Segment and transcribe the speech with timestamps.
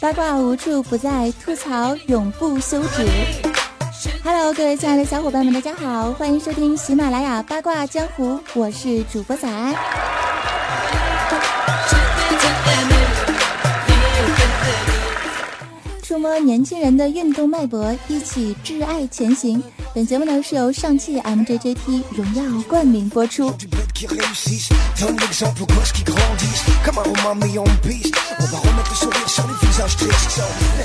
[0.00, 3.04] 八卦无处不在，吐槽永不休止。
[4.22, 9.48] Hello，各位亲爱的小伙伴们，大家好，欢迎收听喜马拉雅八卦江湖，我是主播仔。
[16.04, 19.60] 触摸年轻人的运动脉搏，一起挚爱前行。
[19.92, 23.52] 本节目呢是由上汽 MJJT 荣耀冠名播出。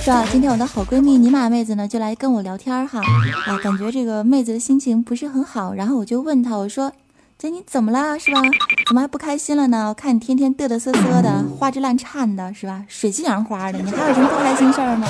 [0.03, 2.99] 说，今天我的好闺蜜尼玛妹子呢就来跟我聊天哈，
[3.45, 6.91] 啊，感觉这个妹子的心情不是很好，然后我就问她，我说，
[7.37, 8.41] 姐你怎么了是吧？
[8.87, 9.87] 怎么还不开心了呢？
[9.89, 12.83] 我看你天天嘚嘚瑟瑟的，花枝乱颤的是吧？
[12.87, 15.07] 水性杨花的，你还有什么不开心事儿吗？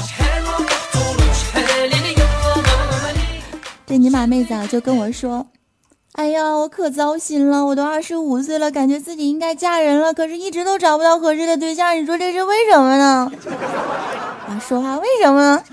[3.88, 5.48] 这尼玛妹子啊就跟我说。
[6.20, 7.66] 哎呀，我可糟心了！
[7.66, 11.96] 我都二十五岁了，感觉自己应该嫁人了，可是一直都找不到合适的对象。
[11.98, 13.32] 你说这是为什么呢？
[14.46, 15.64] 啊，说话为什么？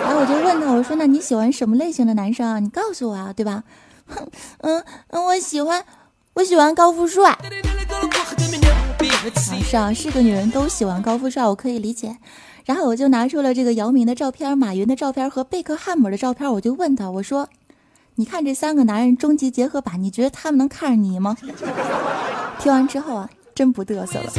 [0.00, 2.58] 然后我就问他，我说那你喜欢什么类型的男生啊？
[2.58, 3.62] 你告诉我啊，对吧？
[4.08, 4.26] 哼，
[4.62, 5.84] 嗯嗯，我喜欢，
[6.34, 7.38] 我喜欢高富帅。
[9.36, 12.16] 是啊，是个女人都喜欢高富帅，我可以理解。
[12.64, 17.48] 然后我就拿出了这个姚明的照片、马云的照片和贝克汉姆的照片，我就问他，我说。
[18.16, 21.34] 你看这三个男人终极结合版，你觉得他们能看上你吗？
[22.60, 24.30] 听完之后啊，真不嘚瑟了。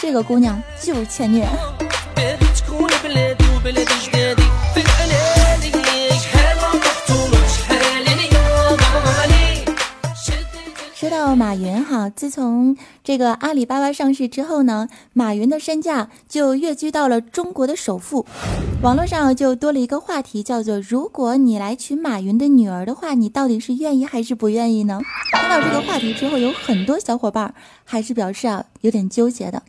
[0.00, 1.46] 这个姑娘就是欠虐。
[11.34, 18.26] 马云哈，自从这个阿里巴巴上市之后呢，马云的身价就跃居到了中国的首富。
[18.82, 25.00] 网络上就多了一个话题，叫做“如果你来娶马云的女儿的话，你到底是愿意还是不愿意呢？”
[25.32, 27.54] 听到这个话题之后，有很多小伙伴
[27.84, 29.62] 还是表示啊有点纠结的。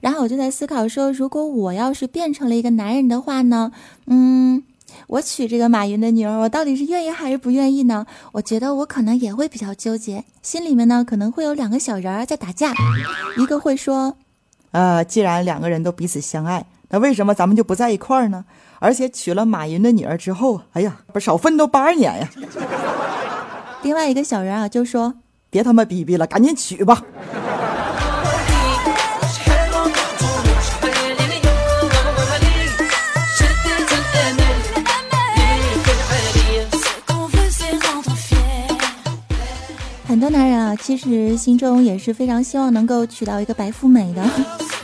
[0.00, 3.72] 然后我就在思考说，如果我要是变成了一个男人的话呢，
[4.06, 4.64] 嗯。
[5.06, 8.06] 我娶这个马云的女儿，我到底是愿意还是不愿意呢？
[8.32, 12.72] 我觉得我可能也会比较纠结，心里面呢可能会有两个小人儿在打架，
[13.36, 14.16] 一个会说，
[14.70, 18.44] 呃，既然两个人都彼此相爱，那为什么咱们就不在一块儿呢？
[18.78, 22.28] 而且娶了马云的女儿之后，哎呀，不少奋斗八十年呀。
[23.82, 25.14] 另外一个小人啊就说，
[25.50, 27.02] 别他妈逼逼了，赶紧娶吧。
[40.82, 44.28] 其实心中也是非常希望能够娶到一个白富美的，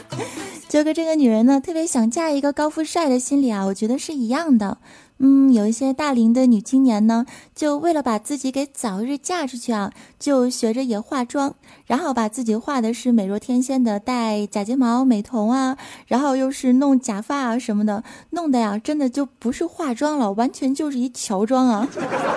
[0.69, 4.79] 就跟这个女人呢，特别想嫁一个高富帅的心理啊，我觉得是一样的。
[5.21, 11.55] 嗯，有一些大龄的女青年呢，就为了把自己给早日嫁出去啊，就学着也化妆，
[11.87, 15.77] 然后把自己画的是美若天仙的，戴假睫毛、美瞳啊，
[16.07, 21.89] 然后又是弄假发啊什么的，弄的呀，真的就不是化妆了，完全就是一乔装啊。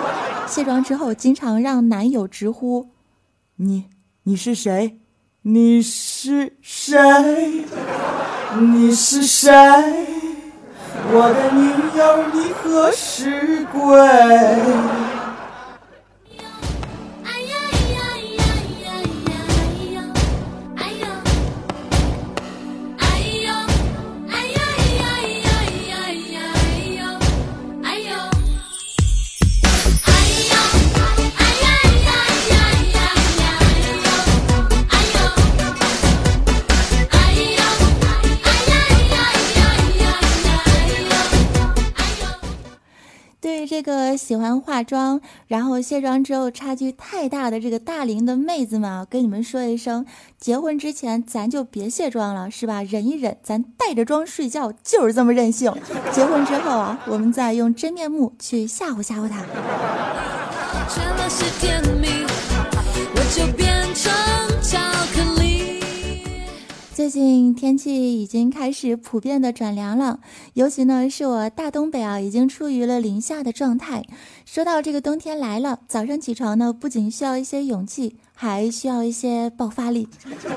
[0.48, 2.88] 卸妆之后，经常让男友直呼
[3.64, 3.84] ：“你，
[4.24, 4.98] 你是谁？
[5.42, 6.98] 你是谁？
[8.58, 9.52] 你是谁？
[11.12, 13.80] 我的女友，你何时归？”
[44.32, 50.06] 喜欢化妆，然后卸妆之后差距太大的这个大龄的妹子们啊，跟你们说一声，
[50.40, 52.82] 结婚之前咱就别卸妆了，是吧？
[52.82, 55.70] 忍一忍，咱带着妆睡觉就是这么任性。
[56.12, 59.44] 结婚之后啊，我们再用真面目去吓唬吓唬他。
[67.02, 70.20] 最近天气已经开始普遍的转凉了，
[70.54, 74.04] 尤其呢是我大东北啊，已经处于了零下的状态。
[74.46, 80.08] 说到这个冬天来了，早上起床呢，不仅需要一些勇气，还需要一些爆发力。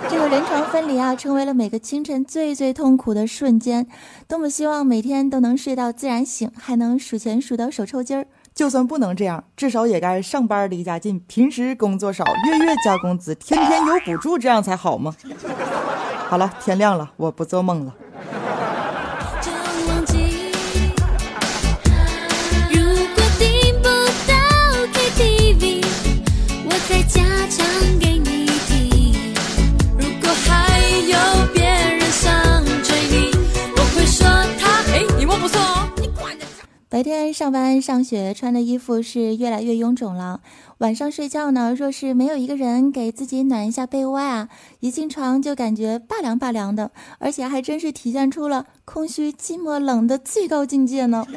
[0.07, 3.87] 这个人床分离啊，成为了每个清晨最最痛苦的瞬间。
[4.27, 8.27] 多么希望每天都能睡到自然醒，还能数钱数到手抽筋儿。
[8.53, 15.15] 就算不能这样，至少也该上班离家近，平时工作少，月月加工资，天天有补助，这样才好吗？
[16.27, 17.93] 好了，天亮了，我不做梦了。
[37.05, 40.41] 天上班上学穿的衣服是越来越臃肿了，
[40.79, 44.49] 晚上睡觉呢，若是没有一个人给自己暖一下被窝啊，
[44.79, 51.27] 一进床就感觉拔凉拔凉的，而且还真是体现出了空虚、寂寞、冷的最高境界呢。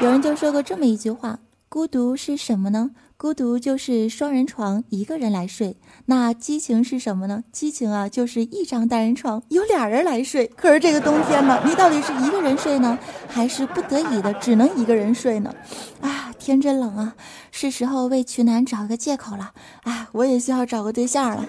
[0.00, 1.38] 有人就说过这么一句话：
[1.68, 2.92] 孤独是什么呢？
[3.20, 5.76] 孤独就是双人床，一个人来睡。
[6.06, 7.42] 那激情是什么呢？
[7.50, 10.46] 激情啊，就是一张单人床，有俩人来睡。
[10.46, 15.52] 可是这个冬天呢，你到底是一个人睡呢，还是不得已的只能一个人睡呢？
[16.00, 17.16] 啊，天真冷啊，
[17.50, 19.50] 是时候为曲男找个借口了。
[19.82, 21.44] 啊，我也需要找个对象了。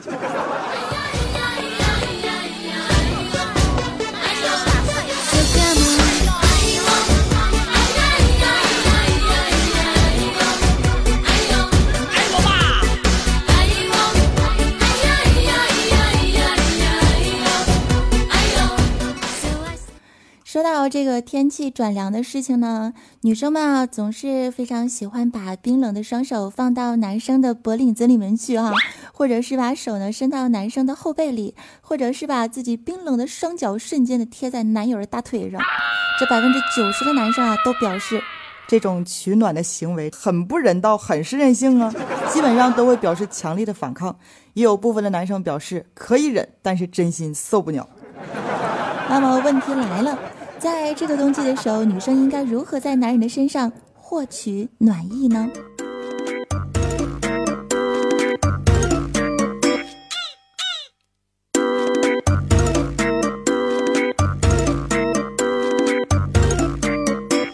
[20.72, 28.72] 到这个天气转凉的事情呢，女生们啊总是非常喜欢把冰冷的双手放到男生的脖领子里面去哈，
[29.12, 35.60] 或者是把手呢伸到男生的后背里，或者是把自己冰冷的双脚瞬间的贴在男友的大腿上。
[36.20, 38.22] 这百分之九十的男生啊都表示，
[38.68, 41.92] 这种取暖的行为很不人道，很是任性啊，
[42.32, 44.16] 基本上都会表示强烈的反抗。
[44.54, 47.90] 也有部分的男生表示可以忍，但是真心受不了。
[49.10, 50.18] 那么问题来了。
[50.60, 55.50] 在这个冬季的时候，女生应该如何在男人的身上获取暖意呢？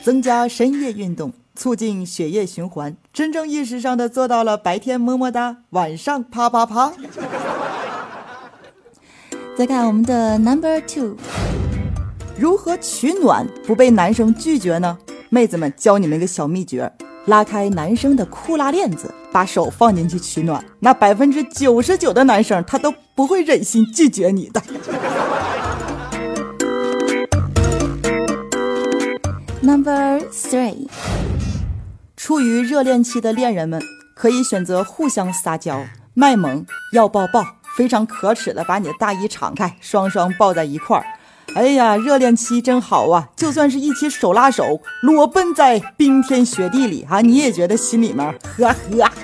[0.03, 6.91] 增加深夜运动，促进血液循环，真正意识上的做到了白天么么哒，晚上啪啪啪。
[9.55, 11.15] 再看我们的 Number Two。
[12.37, 14.97] 如何取暖不被男生拒绝呢？
[15.29, 16.91] 妹子们教你们一个小秘诀：
[17.27, 24.61] 拉开男生的裤拉链子，把手放进去取暖，那百分之九十九的男生他都不会忍心拒绝你的。
[29.61, 30.89] Number three，
[32.17, 33.81] 处于热恋期的恋人们
[34.13, 37.45] 可以选择互相撒娇、卖萌、要抱抱，
[37.77, 41.05] 非常可耻的把你的大衣敞开，双双抱在一块儿。
[41.53, 43.29] 哎呀，热恋期真好啊！
[43.35, 48.25] 就算是一起手拉手裸奔在冰天雪地里啊，你也觉得心里面
[48.57, 48.75] 呵呵。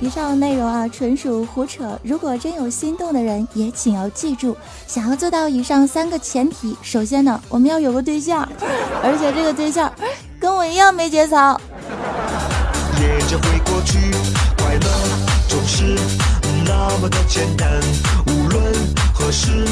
[0.00, 1.98] 以上内容啊，纯属胡扯。
[2.02, 8.46] 如果真有心动的人，也请要记住，想要做到以上三个前提，首先呢，我们要有个对象，
[9.02, 9.90] 而且这个对象
[10.38, 11.58] 跟我一样没节操。
[13.26, 13.98] 就会过去，
[14.58, 14.88] 快乐
[15.48, 15.98] 总是
[16.64, 17.80] 那么的简单。
[18.26, 18.72] 无论
[19.12, 19.64] 何时，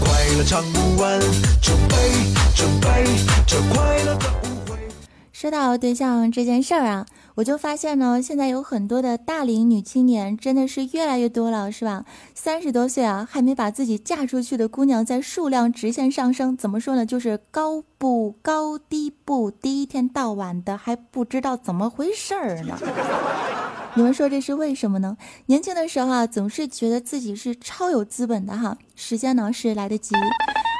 [0.00, 1.20] 快乐唱不完。
[1.60, 1.96] 这杯，
[2.54, 3.04] 这杯，
[3.46, 4.78] 这快乐的误会。
[5.32, 7.06] 说到对象这件事儿啊。
[7.36, 12.04] 我就发现呢，现在有很多的大龄女青年真的是越来越多了，是吧？
[12.32, 16.56] 三十多岁啊，还没把自己嫁出去的姑娘在数量直线上升。
[16.56, 17.04] 怎么说呢？
[17.04, 22.78] 就是高不高低不低，一天到晚的还不知道怎么回事儿呢。
[23.96, 25.16] 你们说这是为什么呢？
[25.46, 30.14] 年轻的时候啊，总是觉得自己是超有资本的哈，时间呢是来得及。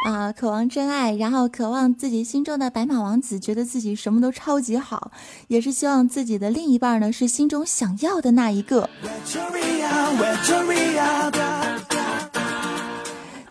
[0.05, 5.11] 啊，渴望真爱，然后渴望自己心中的白马王子，觉得自己什么都超级好，
[5.49, 8.87] 也是希望自己的另一半呢是心中想要的那一个，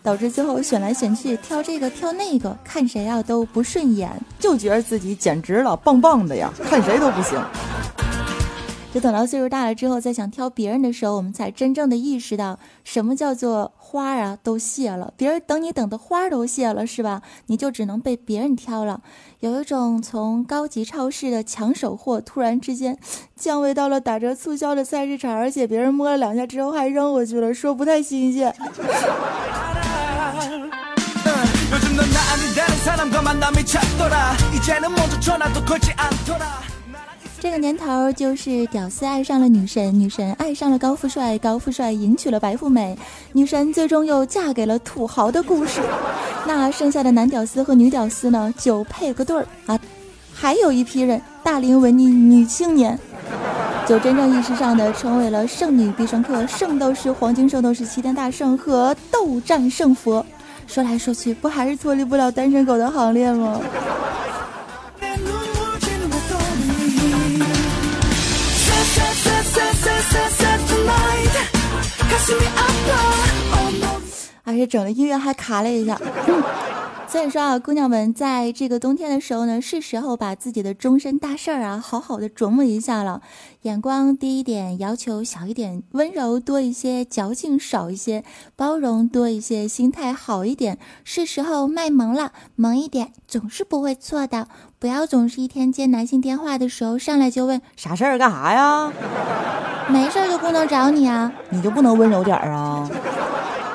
[0.00, 4.08] 导致最后选来选去，挑这个挑那个，看谁啊都不顺眼，
[4.38, 7.36] 就觉得自己简直了，棒棒的呀，看谁都不行。
[8.92, 13.72] 就等到岁数大了之后，再想挑别人的时候，我们才真正的意识到什么叫做。
[13.86, 17.20] 花啊都谢了，别人等你等的花都谢了，是吧？
[17.46, 19.02] 你就只能被别人挑了。
[19.40, 22.98] 有一种从高级超市的抢手货，突然之间
[23.36, 28.52] 降维到了打折促销的菜市场，而且别人摸了两下之后还扔回去了，说不太新鲜。
[37.44, 42.96] 这个年头就是屌丝爱上了女神，女神爱上了高富帅，高富帅迎娶了白富美，
[43.32, 45.82] 女神最终又嫁给了土豪的故事。
[46.46, 49.78] 那剩下的男屌丝和女屌丝呢，就配个对儿啊。
[50.32, 52.98] 还有一批人，大龄文艺女青年，
[53.86, 60.24] 就真正意识上的成为了圣女必胜客、圣斗士、黄金圣斗士、齐天大圣和斗战胜佛。
[60.66, 63.60] 说来说去，不还是脱离不了单身狗的行列吗？
[74.44, 76.00] 而且整的音乐还卡了一下。
[77.06, 83.22] 所以说啊，姑娘们在这个冬天的时候呢，是时候把自己的终身大事儿啊，好好的琢磨一下了。
[83.62, 88.24] 眼光低一点，要求小一点，温柔多一些，矫情少一些，
[88.56, 94.48] 包容多一些，心态好一点，是时候卖萌了，萌一点总是不会错的。
[94.80, 98.92] 不要总是一天接男性电话的时候上来就问啥事儿干啥呀？
[99.88, 101.30] 没事就不能找你啊？
[101.50, 102.88] 你就不能温柔点儿啊？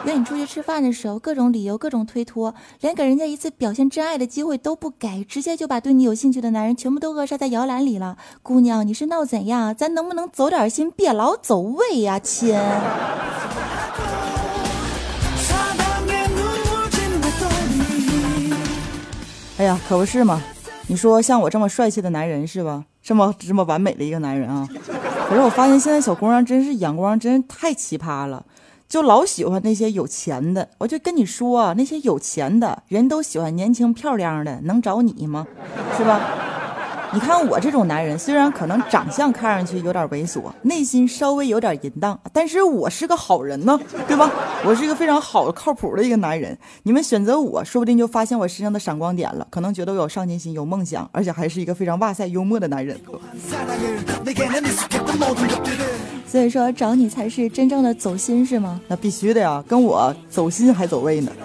[0.06, 8.18] 约你出去吃饭的时候，各种理由，各种推脱，连给人家一次表现真爱的机会都不给，直接就把对你有兴趣的男人全部都扼杀在摇篮里了。
[8.42, 9.76] 姑娘，你是闹怎样？
[9.76, 12.58] 咱能不能走点心，别老走位呀，亲？
[19.58, 20.42] 哎呀，可不是嘛！
[20.88, 22.86] 你说像我这么帅气的男人是吧？
[23.04, 24.68] 这么这么完美的一个男人啊！
[25.28, 28.46] 可是我发现现在小姑娘真是眼光真是太奇葩了。
[28.90, 35.46] 就老喜欢那些有钱的，我就跟你说，那些有钱的人都喜欢年轻漂亮的，能找你吗？
[35.96, 36.20] 是吧？
[37.12, 44.30] 你看我这种男人，虽然可能长相看上去有点猥琐，内心稍微有点淫荡，但是我是个好人呢，对吧？
[44.64, 46.56] 我是一个非常好的、靠谱的一个男人。
[46.84, 52.96] 你们选择我，说不定就发现我身上的闪光点了，可能觉得我有上进心、有梦想，而且还是一个非常哇塞幽默的男人。
[56.28, 58.80] 所以说，找你才是真正的走心，是吗？
[58.88, 61.32] 那必须的呀，跟我走心还走位呢。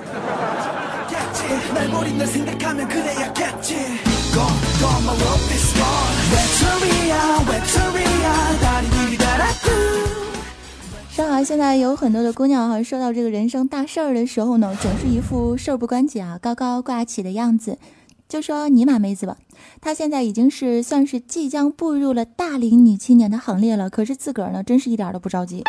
[11.10, 17.78] 上海现在有很多的姑娘哈，说到这个人生大事儿的时候呢，总是一副事儿不关己啊，高高挂起的样子。
[18.28, 19.36] 就说尼玛妹子吧，
[19.80, 25.62] 她现在已经是算是即将步入了大龄女青年的行列了，可是自个儿呢，真是一点都不着急。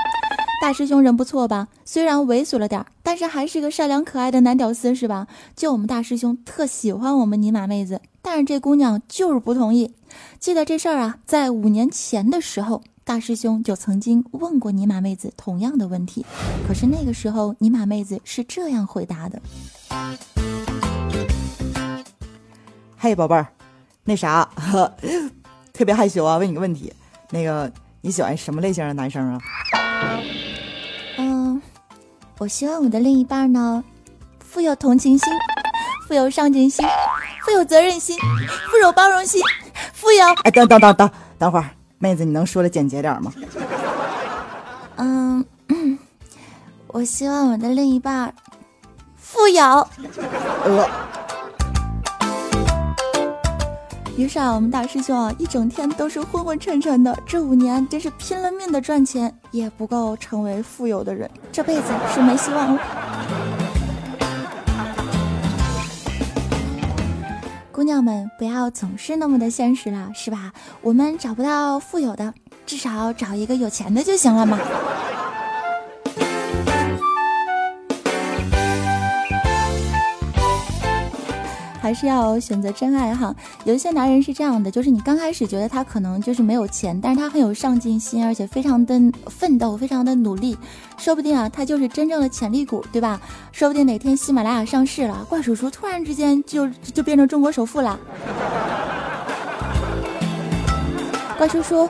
[0.62, 1.68] 大师兄人不错吧？
[1.84, 5.28] 虽然猥琐了点儿，但是还是个善良可爱的男屌丝，是吧？
[5.56, 9.94] 就我们大师兄特喜欢我们尼玛妹子，但是这姑娘就是不同意。
[10.40, 16.26] 记得这事儿啊，在五年前的时候，大师兄就曾经问过尼玛妹子同样的问题，
[16.68, 19.40] 可是那个时候尼玛妹子是这样回答的。
[22.98, 23.48] 嘿，宝贝儿，
[24.04, 24.50] 那啥，
[25.72, 26.92] 特别害羞啊，问你个问题，
[27.30, 27.72] 那个
[28.02, 29.40] 你喜欢什么类型的男生啊？
[32.36, 33.84] 嗯，我希望我的另一半呢，
[34.39, 35.34] 富有同情心，
[36.08, 36.86] 富有上进心，
[37.46, 38.18] 富有责任心，
[38.70, 39.42] 富有包容心，
[39.94, 40.25] 富有……
[40.44, 43.32] 哎，等等等等，等会儿，妹子，你能说的简洁点吗？
[44.98, 45.46] 嗯，
[46.88, 48.34] 我希望我的另一半
[49.18, 49.63] 富有。
[50.63, 51.05] 呃。
[54.18, 57.14] 于是啊，我们大师兄啊，一整天都是昏昏沉沉的。
[57.26, 62.82] 这五年真是拼了命的赚钱，也不够成为富有的人，这辈子是没希望了。
[67.74, 70.54] 姑娘们，不要总是那么的现实了，是吧？
[70.82, 72.34] 我们找不到富有的，
[72.66, 74.58] 至少找一个有钱的就行了嘛。
[81.86, 83.36] 还是要选择真爱哈。
[83.63, 90.58] 有一些男人是这样的，就是你刚开始觉得他可能就是没有钱，但是他很有上进心，而且非常的奋斗，非常的努力，
[90.98, 93.22] 说不定啊，他就是真正的潜力股，对吧？
[93.51, 98.00] 说不定哪天喜马拉雅上市了，怪叔叔突然之间就 就变成中国首富了。
[101.38, 101.88] 怪叔叔，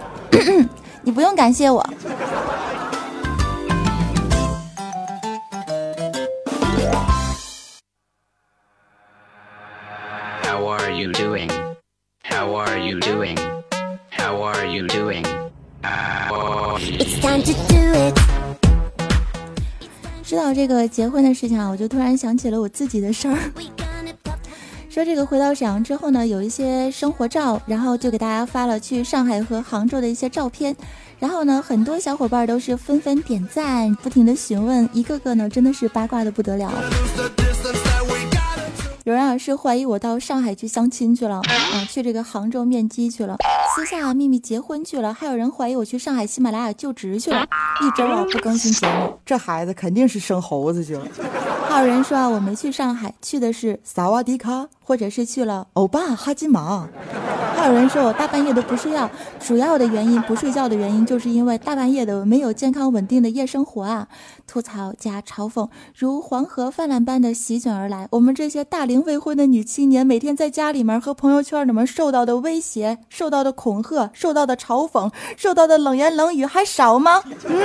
[1.03, 1.81] 你不用感谢我。
[10.95, 11.49] You doing?
[12.23, 13.37] How are you doing?
[14.09, 15.25] How are you doing?
[15.83, 18.17] It's time to do it.
[20.23, 23.37] 说到这个结婚的事情啊，我就突然想起了我自己的事儿。
[24.89, 30.73] 说这个回到沈阳之后呢，有一些生活照，然后就给大家发了去上海和杭州的一些照片，
[31.19, 36.71] 然后呢，很多小伙伴都是纷纷点赞，不停的询问，一个个呢真的是八卦的不得了。
[39.05, 43.37] 有人啊是怀疑我到上海去相亲去了啊，去这个杭州面基去了，
[43.75, 47.43] 私下秘密结婚去了，还有人怀疑我去上海喜马拉雅就职去了，
[47.83, 51.07] 一周啊不更新节目，这孩子肯定是生猴子去了。
[51.81, 56.87] 有人说啊我没去上海，去的是萨瓦迪卡，或者是去了欧巴哈基马。
[57.55, 64.07] 还有人说我大半夜的不睡觉，主要的原因不睡觉的原因，就是因为大半夜的没有健康稳定的夜生活啊！
[64.45, 65.67] 吐槽加嘲讽
[65.97, 68.07] 如黄河泛滥般的席卷而来。
[68.11, 77.23] 我们这些大龄未婚的女青年，每天在家里面和朋友圈里面受到的威胁、受到的恐吓、受到的嘲讽、受到的冷言冷语还少吗？
[77.45, 77.59] 嗯。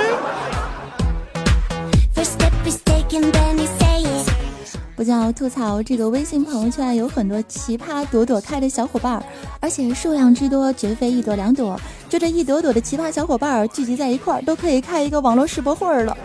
[5.01, 9.19] 不叫吐槽，这个微信朋友圈有很多奇葩朵朵开的小伙伴，
[9.59, 11.75] 而且数量之多绝非一朵两朵，
[12.07, 16.15] 就这一朵朵的奇葩小伙伴聚集在一块儿，都可以开一个网络世博会了。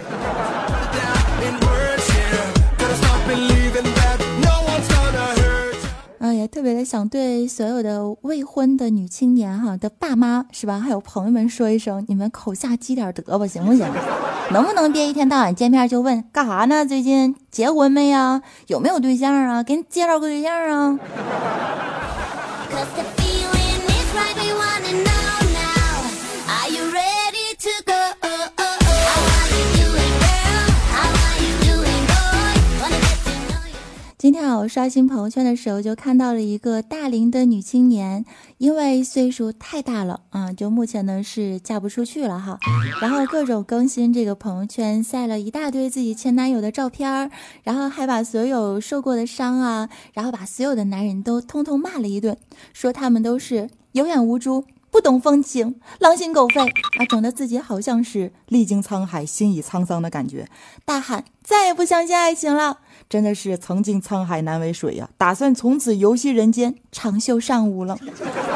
[6.19, 13.87] 啊，也特别的想对所有的未婚的女青年哈的爸妈是吧，还有朋友们说一声，你们口下积点德吧，行不行？
[14.51, 16.85] 能不能别一天到晚见面就问干啥呢？
[16.87, 18.41] 最近结婚没呀？
[18.69, 19.63] 有没有对象啊？
[19.63, 20.99] 给你介绍个对象啊？
[34.27, 38.25] 今天，我刷新朋友圈的时候，就看到了一个大龄的女青年，
[38.59, 42.59] 因为岁数太大了啊，就目前呢是嫁不出去了哈。
[43.01, 47.31] 然后各种更新这个朋友圈，晒了一大堆自己前男友的照片
[47.63, 52.37] 然后还把所有受过的伤啊，然后把所有的男人都通通骂了一顿，
[52.73, 54.65] 说他们都是有眼无珠、
[54.97, 60.49] 不懂风情、狼心狗肺啊，整得自己好像是历经沧海、心已沧桑的感觉，
[60.87, 62.79] 大喊再也不相信爱情了。
[63.07, 65.11] 真的是曾经沧海难为水呀！
[65.19, 67.99] 打算从此游戏人间，长袖善舞了。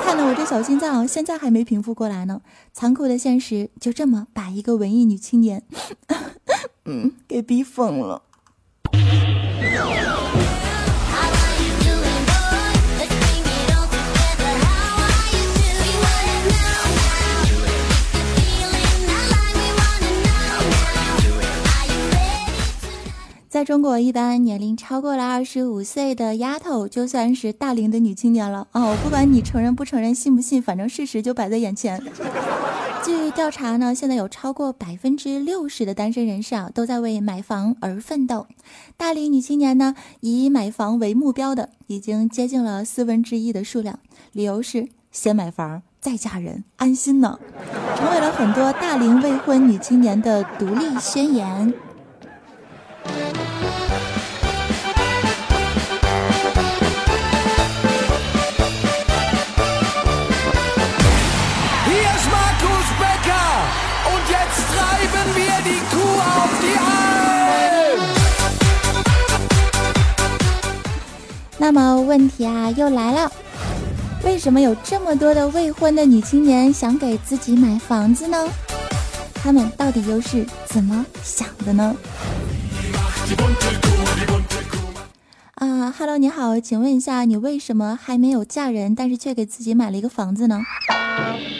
[0.02, 2.40] 看得我这小心脏现在还没平复过来呢。
[2.72, 5.62] 残酷的现实就这么把一个文艺女青年，
[6.86, 8.22] 嗯，给逼疯了。
[23.50, 28.96] 在中国，一般年龄超过了二十五岁的丫头，就算是大龄的女青年了哦。
[29.02, 32.00] 不管你承认不承认，信不信，反正事实就摆在眼前。
[33.04, 38.46] 据调查呢，现在有超过百分之六十的单身人士啊，都在为买房而奋斗。
[38.96, 43.98] 大龄女青年呢，以买房为目标的，已经接近了四分之一的数量。
[44.30, 47.36] 理由是先买房再嫁人，安心呢，
[47.96, 51.74] 成为了很多大龄未婚女青年的独立宣言。
[71.60, 73.30] 那么问题啊又来了，
[74.24, 78.48] 为什么有这么多的未婚的女青年想给自己买房子呢？
[79.34, 81.94] 他们到底又是怎么想的呢？
[85.56, 90.62] 啊哈喽，你好，请问一下，你为什么还没有嫁人，但是却给自己买了一个房子呢？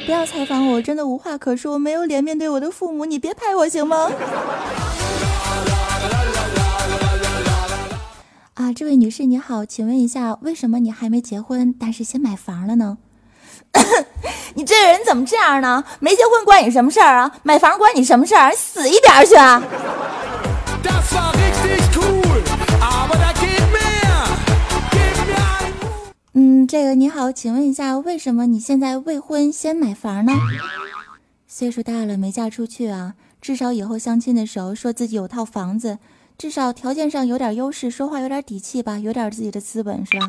[0.07, 4.11] 不要采访我，真的无话可说，没有脸面对我的父母，你别拍我行吗？
[8.61, 12.99] 啊，这位女士你好，请问一下，为什么你还没结婚，但是先买房了呢？
[14.53, 15.83] 你这个人怎么这样呢？
[15.99, 17.39] 没结婚关你什么事儿啊？
[17.43, 18.55] 买房关你什么事儿？
[18.55, 19.63] 死一边去啊！
[26.35, 30.35] 嗯，这个你好，请问一下，为什么你现在未婚先买房呢？
[31.49, 33.15] 岁数大了没嫁出去啊？
[33.41, 35.97] 至少以后相亲的时候说自己有套房子。
[36.41, 40.27] 至少条件上有点优势，说话有点底气吧，有点自己的资本是吧？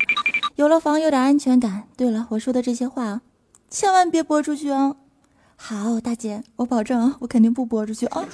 [0.57, 1.83] 有了房，有点安全感。
[1.95, 3.21] 对了，我说的这些话，
[3.69, 4.93] 千万别播出去啊！
[5.55, 8.25] 好，大姐，我保证啊，我肯定不播出去啊。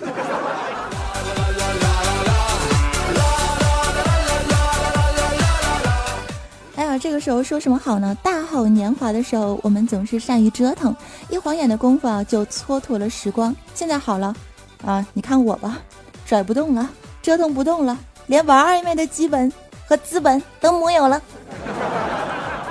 [6.78, 8.18] 哎呀，这个时候说什么好呢？
[8.24, 10.96] 大好年华的时候，我们总是善于折腾，
[11.30, 13.56] 一晃眼的功夫啊，就蹉跎了时光。
[13.76, 14.36] 现在好了，
[14.84, 15.78] 啊，你看我吧，
[16.26, 16.90] 拽不动了。
[17.28, 19.52] 折腾不动了，连玩暧昧的基本
[19.86, 21.22] 和资本都没有了。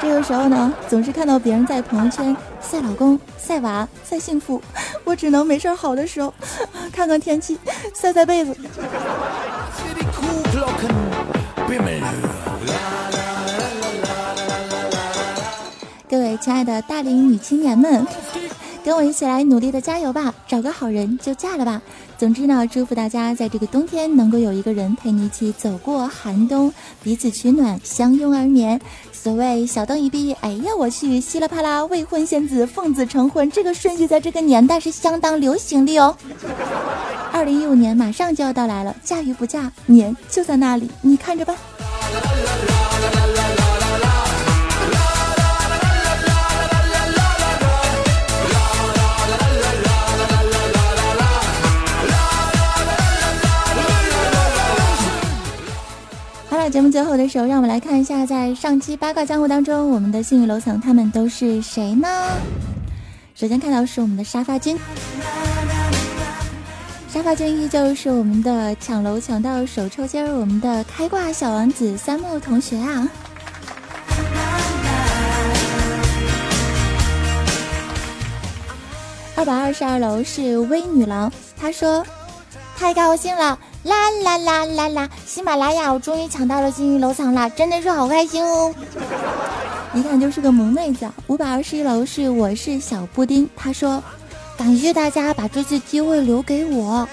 [0.01, 4.59] 这个时候呢，总是看到别人在朋友圈晒老公、晒娃、晒幸福，
[5.05, 6.33] 我只能没事好的时候
[6.91, 7.59] 看看天气，
[7.95, 8.57] 晒晒被子。
[16.09, 18.07] 各位亲爱的大龄女青年们，
[18.87, 20.33] 跟我一起来努力的加油吧！
[20.47, 21.83] 找个好人就嫁了吧！
[22.17, 26.73] 总之呢，祝福大家在这个冬天能够有一个人陪你一起走过寒冬，
[27.03, 28.81] 彼此取暖，相拥而眠。
[29.13, 36.17] 所谓小灯一闭，哎呀我去，稀里啪啦，未婚先子，奉子成婚，这个顺序在这个年代是相当流行的哦。
[37.33, 41.57] 二零一五年马上就要到来了，嫁与不嫁，年就在那里，你看着办。
[56.69, 62.09] 节目最后的时候，让我们来看一下，在上期八卦江湖当中，我们的幸运楼层他们都是谁呢？
[63.35, 64.77] 首先看到是我们的沙发君，
[67.09, 73.09] 沙发君依旧是我们的抢楼抢到手抽筋儿，我们的开挂小王子三木同学啊。
[79.37, 82.05] 二百二十二楼是微女郎，她说
[82.77, 83.59] 太高兴了。
[83.87, 85.09] 啦啦啦啦啦！
[85.25, 88.75] 喜马拉雅，我终于抢到了幸运楼层了，真的是好开心哦！
[89.95, 91.09] 一看就是个萌妹子。
[91.29, 94.03] 五百二十一楼是我是小布丁，他说
[94.57, 97.09] 感谢大家把这次机会留给我。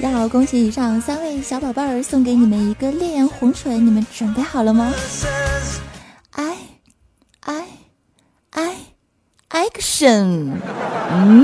[0.00, 4.92] 要恭喜以上三位小宝贝儿，送给你们一个烈焰红唇，你们准备好了吗？
[6.32, 6.56] 哎
[7.40, 7.66] 哎
[8.50, 8.76] 哎
[9.50, 10.50] ，action！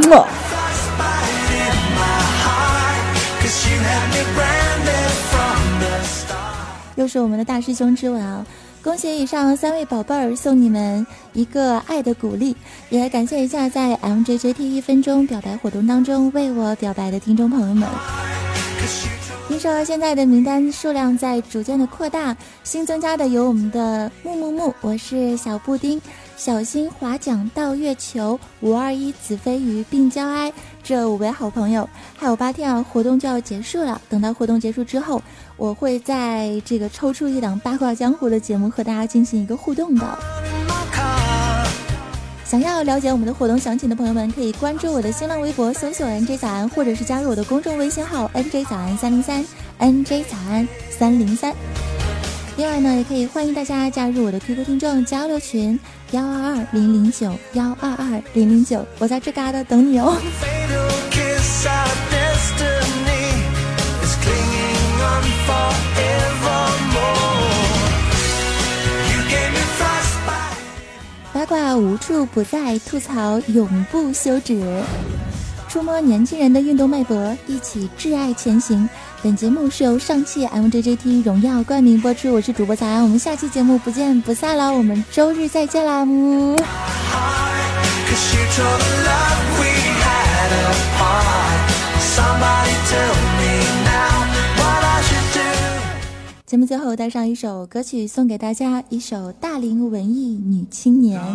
[0.08, 0.26] 么。
[6.96, 8.44] 又是我们的大师兄之吻啊！
[8.82, 12.56] 恭喜以上三位宝贝儿，送你们一个爱的鼓励，
[12.90, 17.88] 也感谢一下在 MJJT 一分钟表白活动当中为我表白的听众朋友们。
[19.46, 26.00] 听说现在的名单数量在逐渐的扩大，新增加的有我们的木木木，我是小布丁。
[26.36, 30.52] 小心划桨到月球，五二一子飞鱼并交哀，
[30.88, 34.00] 这五位好朋友还有八天啊，活动就要结束了。
[34.08, 35.22] 等到活动结束之后，
[35.58, 40.18] 我会在这个抽出一档八卦江湖的节目和大家进行一个互动的。
[42.42, 49.44] 想要了解我们的活动详情的朋友们，可以关注我的新浪微博，搜索 NJ 早安，或者是加入我的公众微信号 NJ 早安三零三
[49.78, 51.54] ，NJ 早安三零三。
[52.56, 55.78] 另外呢，也可以欢迎大家加入我的 QQ 听众交流群
[56.12, 60.16] 幺二二零零九幺二二零零九，我在这嘎达等你哦。
[71.32, 74.60] 八卦无处不在，吐槽永不休止。
[75.68, 78.88] 触摸年轻人的运动脉搏，一起挚爱前行。
[79.22, 86.04] 本节目是由上汽 MJJT 荣耀冠名播出，我是主播早安，我们下期节目不见不散了，我们周日再见啦！
[86.06, 86.58] 嗯。
[96.48, 101.20] 节目最后带上一首歌曲送给大家，一首大龄文艺女青年。
[101.20, 101.28] 啦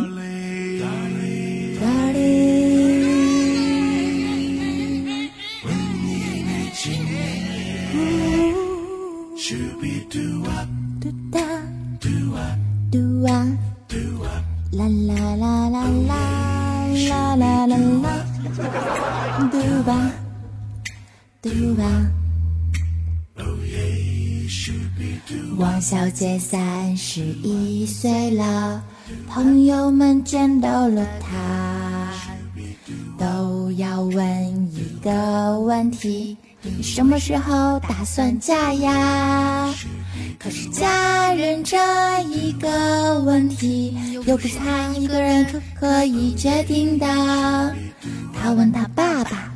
[14.89, 15.86] 啦啦啦啦
[16.89, 17.78] 啦啦啦啦，
[19.52, 20.12] 嘟吧
[21.39, 21.84] 嘟吧。
[25.57, 28.83] 王小姐三十一岁了，
[29.27, 32.12] 朋友们见到了她，
[33.17, 34.25] 都要问
[34.73, 36.38] 一个问题。
[36.62, 39.73] 你什么时候打算嫁呀？
[40.39, 41.77] 可是嫁人这
[42.23, 45.45] 一个问题，又不是他一个人
[45.79, 47.05] 可以决定的。
[48.33, 49.51] 他问他爸爸，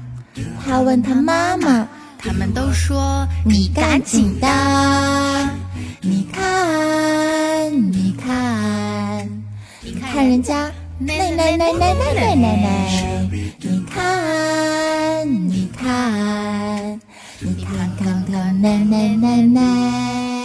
[0.64, 4.48] 他问他妈妈，他们都说你赶紧的。
[6.02, 9.28] 你看，你看，
[9.82, 17.00] 你看人家奶奶奶奶奶奶奶奶，你看，你看。
[17.40, 20.37] 你看看看，奶奶奶奶。